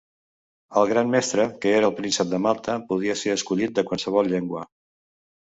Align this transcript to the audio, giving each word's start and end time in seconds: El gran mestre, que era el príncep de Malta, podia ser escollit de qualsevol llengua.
El 0.79 0.87
gran 0.91 1.11
mestre, 1.15 1.45
que 1.65 1.73
era 1.81 1.91
el 1.91 1.93
príncep 1.99 2.31
de 2.33 2.39
Malta, 2.47 2.79
podia 2.89 3.19
ser 3.25 3.37
escollit 3.41 3.77
de 3.77 3.87
qualsevol 3.91 4.31
llengua. 4.33 4.65